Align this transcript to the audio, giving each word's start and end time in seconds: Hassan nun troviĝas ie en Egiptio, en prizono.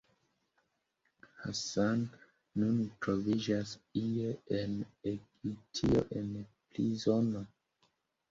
Hassan 1.41 1.99
nun 2.61 2.79
troviĝas 3.05 3.75
ie 4.01 4.31
en 4.61 4.73
Egiptio, 5.11 6.01
en 6.23 6.31
prizono. 6.73 7.43